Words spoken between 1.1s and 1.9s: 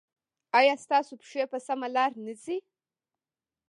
پښې په سمه